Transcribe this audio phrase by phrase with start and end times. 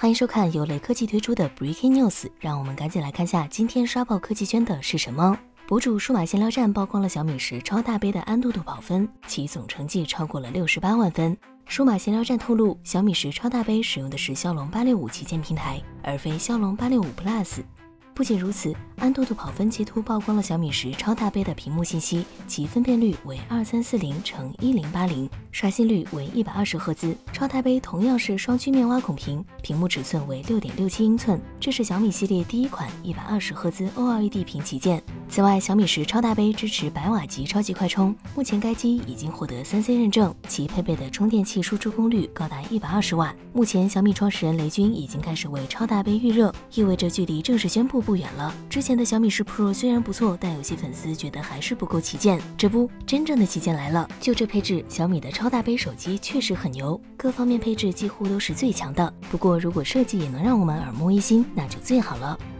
[0.00, 5.38] 欢迎收看由雷科技推出的 Breaking News，让我们赶紧来看下今天刷爆科技圈的是什么。
[5.68, 11.36] 博主数码闲聊站曝光了小米十超大杯的安兔兔跑分，其总成绩超过了六十八万分。
[11.66, 17.58] 数码闲聊站透露，小米十超大杯使用的是骁龙八六五旗舰平台，而非骁龙八六五 Plus。
[18.14, 27.16] 不仅如此，安兔兔跑分截图曝光了小米十超大杯的屏幕信息，其分辨率为二三四零乘一零八零，刷新率为一百二十赫兹。
[27.32, 35.02] 超大杯同样是双曲面挖孔屏，屏幕尺寸为六点六七英寸，这是小米系列第一款一百二十赫兹 OLED 屏旗舰。
[35.30, 43.34] 此外，小米十超大杯支持百瓦级超级快充，目前该机已经获得三 C 认证，其配备的充电器输出功率高达一百二十瓦。
[43.54, 48.00] 目前，小米创始人雷军已经开始为超大杯预热，意味着距离正式宣布。
[48.00, 48.52] 不远了。
[48.70, 52.42] 之前前的小米十 Pro 虽然不错，但有些粉丝觉得还是不够旗舰。
[52.58, 54.08] 这不，真正的旗舰来了！
[54.18, 59.14] 就这配置，小米的超大杯手机确实很牛，各方面配置几乎都是最强的。
[59.30, 62.36] 不过，如果设计也能让我们耳目一新，那就最好了。